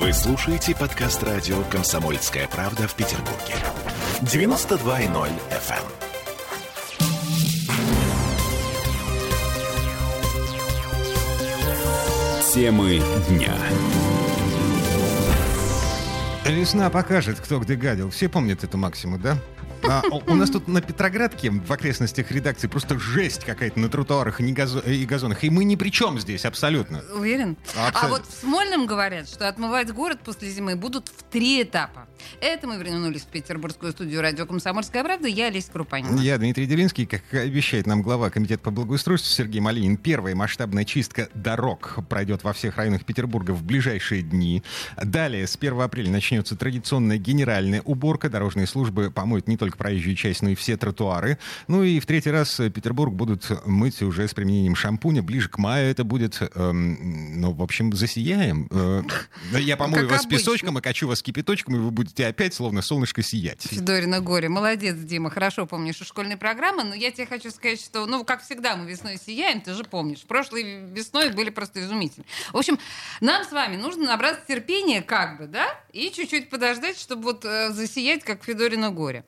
[0.00, 3.56] Вы слушаете подкаст радио «Комсомольская правда» в Петербурге.
[4.20, 5.82] 92.0 FM.
[12.54, 13.56] Темы дня.
[16.46, 18.10] Весна покажет, кто где гадил.
[18.10, 19.36] Все помнят эту максиму, да?
[19.88, 24.42] А, у нас тут на Петроградке, в окрестностях редакции, просто жесть какая-то на тротуарах и,
[24.42, 25.44] не газо- и газонах.
[25.44, 27.02] И мы ни при чем здесь, абсолютно.
[27.14, 27.56] Уверен?
[27.70, 28.00] Абсолютно.
[28.00, 32.06] А вот в Смольном говорят, что отмывать город после зимы будут в три этапа.
[32.40, 35.28] Это мы вернулись в петербургскую студию радио «Комсомольская правда».
[35.28, 36.18] Я Олеся Крупанина.
[36.20, 41.28] Я Дмитрий Делинский, как обещает нам глава Комитета по благоустройству Сергей Малинин, первая масштабная чистка
[41.34, 44.62] дорог пройдет во всех районах Петербурга в ближайшие дни.
[45.02, 48.28] Далее, с 1 апреля начнется традиционная генеральная уборка.
[48.28, 51.38] Дорожные службы помоют не только проезжую часть, но и все тротуары.
[51.68, 55.22] Ну и в третий раз Петербург будут мыть уже с применением шампуня.
[55.22, 58.68] Ближе к маю это будет, эм, ну, в общем, засияем.
[58.70, 59.02] Э,
[59.58, 60.38] я помою Как вас обычно.
[60.38, 63.62] песочком, окачу вас кипяточком, и вы будете опять, словно солнышко, сиять.
[63.62, 64.48] Федорина горе.
[64.48, 65.30] Молодец, Дима.
[65.30, 69.18] Хорошо помнишь школьные программы, но я тебе хочу сказать, что, ну, как всегда, мы весной
[69.24, 70.22] сияем, ты же помнишь.
[70.26, 72.26] Прошлой весной были просто изумительны.
[72.52, 72.78] В общем,
[73.20, 77.70] нам с вами нужно набраться терпения, как бы, да, и чуть-чуть подождать, чтобы вот э,
[77.72, 79.24] засиять, как Федорина горе.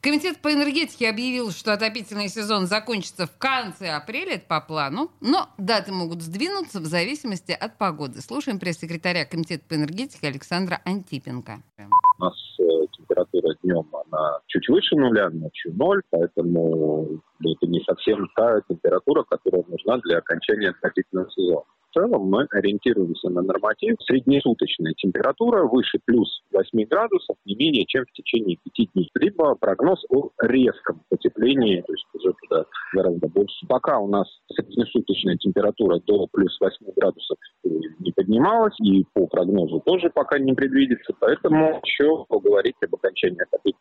[0.00, 5.48] Комитет по энергетике объявил, что отопительный сезон закончится в конце апреля, это по плану, но
[5.58, 8.20] даты могут сдвинуться в зависимости от погоды.
[8.20, 11.62] Слушаем пресс-секретаря Комитета по энергетике Александра Антипенко.
[12.18, 12.62] У нас э,
[12.96, 19.64] температура днем она чуть выше нуля, ночью ноль, поэтому это не совсем та температура, которая
[19.68, 21.64] нужна для окончания отопительного сезона.
[21.94, 23.96] Целом мы ориентируемся на норматив.
[24.00, 29.10] Среднесуточная температура выше плюс 8 градусов не менее чем в течение 5 дней.
[29.14, 33.66] Либо прогноз о резком потеплении, то есть уже туда гораздо больше.
[33.68, 40.10] Пока у нас среднесуточная температура до плюс 8 градусов не поднималась, и по прогнозу тоже
[40.10, 43.73] пока не предвидится, поэтому еще поговорить об окончании отопительного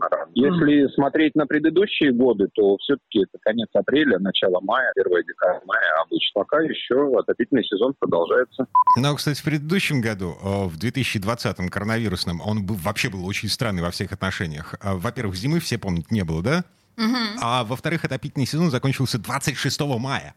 [0.00, 0.30] рано.
[0.34, 6.02] Если смотреть на предыдущие годы, то все-таки это конец апреля, начало мая, первая декада мая
[6.04, 6.32] обычно.
[6.34, 8.66] Пока еще отопительный сезон продолжается.
[8.96, 13.82] Но, кстати, в предыдущем году, э, в 2020-м коронавирусном, он был, вообще был очень странный
[13.82, 14.74] во всех отношениях.
[14.80, 16.64] А, Во-первых, зимы, все помнят, не было, да?
[17.40, 20.34] А во-вторых, отопительный сезон закончился 26 мая.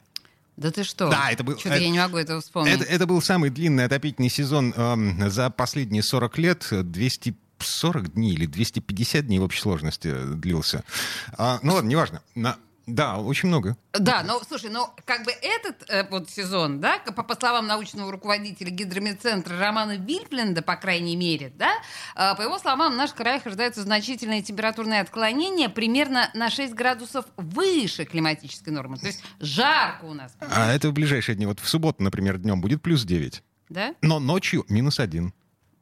[0.58, 1.10] Да ты что?
[1.10, 2.74] Да, это был- Что-то это- я не могу этого вспомнить.
[2.76, 6.68] Это, это был самый длинный отопительный сезон эм, за последние 40 лет.
[7.62, 10.84] 240 дней или 250 дней в общей сложности э, длился.
[11.38, 12.22] А, ну ладно, неважно.
[12.36, 12.58] На-
[12.88, 13.78] да, очень много.
[13.94, 18.12] Да, ну слушай, ну как бы этот э, вот сезон, да, по, по словам научного
[18.12, 21.72] руководителя гидромедцентра Романа Вильпленда, по крайней мере, да,
[22.16, 27.26] э, по его словам, в наших краях ожидаются значительные температурные отклонения примерно на 6 градусов
[27.38, 28.98] выше климатической нормы.
[28.98, 31.46] То есть жарко у нас, А это в ближайшие дни.
[31.46, 33.44] Вот в субботу, например, днем будет плюс 9.
[33.70, 33.94] да?
[34.02, 35.34] Но ночью минус 1.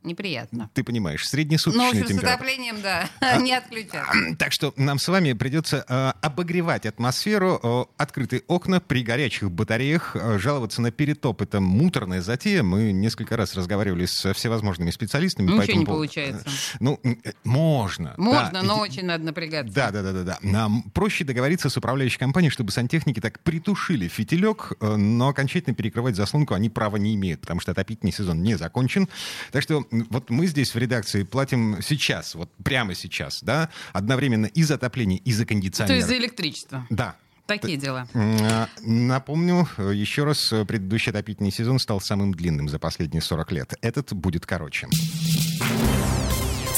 [0.04, 0.70] Неприятно.
[0.74, 2.34] Ты понимаешь, среднесуточная с температура.
[2.34, 4.06] отоплением, да, не отключат.
[4.38, 10.16] Так что нам с вами придется э, обогревать атмосферу, э, открытые окна при горячих батареях,
[10.16, 11.42] э, жаловаться на перетоп.
[11.42, 12.64] Это муторная затея.
[12.64, 15.52] Мы несколько раз разговаривали со всевозможными специалистами.
[15.52, 16.46] Ничего не получается.
[16.80, 18.14] Ну, м, э, можно.
[18.18, 18.64] Можно, да.
[18.64, 19.74] но очень надо напрягаться.
[19.74, 20.38] Да, да, да, да, да.
[20.42, 26.16] Нам проще договориться с управляющей компанией, чтобы сантехники так притушили фитилек, э, но окончательно перекрывать
[26.16, 29.10] заслонку они права не имеют, потому что отопительный сезон не закончен.
[29.52, 34.64] Так что вот мы здесь в редакции платим сейчас, вот прямо сейчас, да, одновременно и
[34.64, 35.96] за отопление, и за То кондиционер.
[35.96, 36.86] есть за электричество.
[36.90, 37.16] Да.
[37.46, 38.08] Такие дела.
[38.14, 43.74] А, Напомню еще раз, э, предыдущий отопительный сезон стал самым длинным за последние 40 лет.
[43.82, 44.88] Этот будет короче.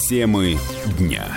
[0.07, 0.57] Темы
[0.97, 1.27] дня.